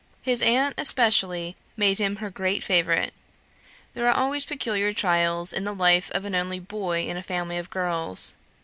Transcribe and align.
His 0.23 0.41
aunt 0.41 0.73
especially 0.79 1.55
made 1.77 1.99
him 1.99 2.15
her 2.15 2.31
great 2.31 2.63
favourite. 2.63 3.13
There 3.93 4.07
are 4.07 4.15
always 4.17 4.47
peculiar 4.47 4.93
trials 4.93 5.53
in 5.53 5.63
the 5.63 5.75
life 5.75 6.09
of 6.15 6.25
an 6.25 6.33
only 6.33 6.59
boy 6.59 7.05
in 7.07 7.17
a 7.17 7.21
family 7.21 7.59
of 7.59 7.69
girls. 7.69 8.33